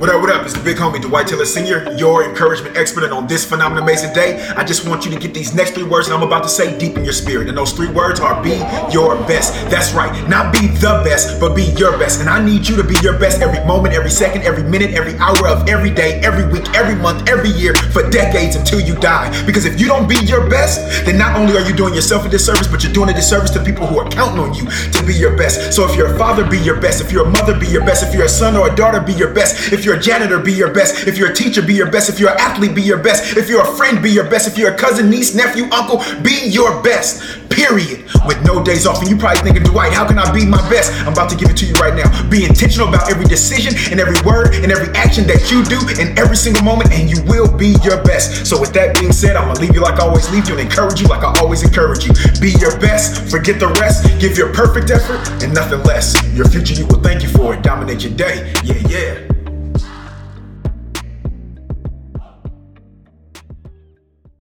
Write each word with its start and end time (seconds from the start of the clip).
What 0.00 0.08
up, 0.08 0.22
what 0.22 0.30
up? 0.30 0.46
It's 0.46 0.54
the 0.54 0.64
big 0.64 0.78
homie 0.78 0.98
Dwight 0.98 1.26
Taylor 1.26 1.44
Sr., 1.44 1.92
your 1.92 2.24
encouragement 2.24 2.74
expert. 2.74 3.04
And 3.04 3.12
on 3.12 3.26
this 3.26 3.44
phenomenal, 3.44 3.82
amazing 3.82 4.14
day, 4.14 4.40
I 4.56 4.64
just 4.64 4.88
want 4.88 5.04
you 5.04 5.10
to 5.10 5.18
get 5.18 5.34
these 5.34 5.54
next 5.54 5.72
three 5.72 5.84
words 5.84 6.08
that 6.08 6.14
I'm 6.14 6.22
about 6.22 6.42
to 6.44 6.48
say 6.48 6.78
deep 6.78 6.96
in 6.96 7.04
your 7.04 7.12
spirit. 7.12 7.50
And 7.50 7.58
those 7.58 7.72
three 7.72 7.90
words 7.92 8.18
are 8.18 8.42
be 8.42 8.56
your 8.90 9.16
best. 9.28 9.52
That's 9.68 9.92
right. 9.92 10.26
Not 10.26 10.54
be 10.54 10.68
the 10.68 11.02
best, 11.04 11.38
but 11.38 11.54
be 11.54 11.64
your 11.76 11.98
best. 11.98 12.20
And 12.20 12.30
I 12.30 12.42
need 12.42 12.66
you 12.66 12.76
to 12.76 12.82
be 12.82 12.96
your 13.02 13.18
best 13.18 13.42
every 13.42 13.62
moment, 13.66 13.92
every 13.92 14.08
second, 14.08 14.40
every 14.40 14.62
minute, 14.62 14.92
every 14.92 15.18
hour 15.18 15.46
of 15.46 15.68
every 15.68 15.90
day, 15.90 16.18
every 16.24 16.50
week, 16.50 16.74
every 16.74 16.94
month, 16.94 17.28
every 17.28 17.50
year, 17.50 17.74
for 17.92 18.08
decades 18.08 18.56
until 18.56 18.80
you 18.80 18.94
die. 18.94 19.28
Because 19.44 19.66
if 19.66 19.78
you 19.78 19.86
don't 19.86 20.08
be 20.08 20.16
your 20.24 20.48
best, 20.48 21.04
then 21.04 21.18
not 21.18 21.36
only 21.36 21.58
are 21.58 21.68
you 21.68 21.76
doing 21.76 21.92
yourself 21.92 22.24
a 22.24 22.30
disservice, 22.30 22.68
but 22.68 22.82
you're 22.82 22.94
doing 22.94 23.10
a 23.10 23.14
disservice 23.14 23.50
to 23.50 23.62
people 23.62 23.86
who 23.86 23.98
are 23.98 24.08
counting 24.08 24.38
on 24.38 24.54
you 24.54 24.64
to 24.64 25.04
be 25.04 25.12
your 25.12 25.36
best. 25.36 25.74
So 25.74 25.86
if 25.86 25.94
you're 25.94 26.14
a 26.14 26.16
father, 26.16 26.48
be 26.48 26.58
your 26.58 26.80
best. 26.80 27.02
If 27.02 27.12
you're 27.12 27.26
a 27.26 27.30
mother, 27.30 27.52
be 27.60 27.66
your 27.66 27.84
best. 27.84 28.02
If 28.02 28.14
you're 28.14 28.24
a 28.24 28.30
son 28.30 28.56
or 28.56 28.72
a 28.72 28.74
daughter, 28.74 28.98
be 28.98 29.12
your 29.12 29.34
best. 29.34 29.74
If 29.74 29.84
you're 29.84 29.89
a 29.96 30.00
janitor, 30.00 30.38
be 30.38 30.52
your 30.52 30.72
best. 30.72 31.06
If 31.06 31.18
you're 31.18 31.30
a 31.30 31.34
teacher, 31.34 31.62
be 31.62 31.74
your 31.74 31.90
best. 31.90 32.08
If 32.08 32.18
you're 32.18 32.30
an 32.30 32.40
athlete, 32.40 32.74
be 32.74 32.82
your 32.82 33.02
best. 33.02 33.36
If 33.36 33.48
you're 33.48 33.62
a 33.62 33.76
friend, 33.76 34.02
be 34.02 34.10
your 34.10 34.28
best. 34.28 34.48
If 34.48 34.58
you're 34.58 34.72
a 34.72 34.76
cousin, 34.76 35.10
niece, 35.10 35.34
nephew, 35.34 35.64
uncle, 35.72 35.98
be 36.22 36.48
your 36.48 36.82
best. 36.82 37.48
Period. 37.50 38.04
With 38.26 38.42
no 38.44 38.62
days 38.62 38.86
off. 38.86 39.00
And 39.00 39.10
you 39.10 39.16
probably 39.16 39.42
thinking, 39.42 39.64
Dwight, 39.64 39.92
how 39.92 40.06
can 40.06 40.18
I 40.18 40.30
be 40.32 40.46
my 40.46 40.60
best? 40.70 40.92
I'm 41.02 41.12
about 41.12 41.30
to 41.30 41.36
give 41.36 41.50
it 41.50 41.56
to 41.58 41.66
you 41.66 41.74
right 41.74 41.94
now. 41.94 42.08
Be 42.28 42.44
intentional 42.44 42.88
about 42.88 43.10
every 43.10 43.24
decision 43.24 43.74
and 43.90 43.98
every 43.98 44.20
word 44.22 44.54
and 44.54 44.70
every 44.70 44.94
action 44.94 45.26
that 45.26 45.50
you 45.50 45.64
do 45.64 45.78
in 46.00 46.16
every 46.18 46.36
single 46.36 46.62
moment, 46.62 46.92
and 46.92 47.10
you 47.10 47.22
will 47.24 47.50
be 47.50 47.76
your 47.82 48.02
best. 48.04 48.46
So, 48.46 48.60
with 48.60 48.72
that 48.74 48.98
being 48.98 49.12
said, 49.12 49.36
I'm 49.36 49.48
gonna 49.48 49.60
leave 49.60 49.74
you 49.74 49.80
like 49.80 49.98
I 49.98 50.06
always 50.06 50.30
leave 50.30 50.48
you 50.48 50.58
and 50.58 50.62
encourage 50.62 51.00
you 51.00 51.08
like 51.08 51.22
I 51.22 51.32
always 51.40 51.62
encourage 51.62 52.06
you. 52.06 52.12
Be 52.40 52.52
your 52.58 52.78
best, 52.78 53.30
forget 53.30 53.58
the 53.58 53.68
rest, 53.80 54.06
give 54.20 54.38
your 54.38 54.52
perfect 54.52 54.90
effort 54.90 55.20
and 55.42 55.54
nothing 55.54 55.82
less. 55.82 56.14
Your 56.34 56.48
future, 56.48 56.74
you 56.74 56.86
will 56.86 57.02
thank 57.02 57.22
you 57.22 57.28
for 57.28 57.54
it. 57.54 57.62
Dominate 57.62 58.02
your 58.02 58.12
day. 58.12 58.52
Yeah, 58.64 58.88
yeah. 58.88 59.29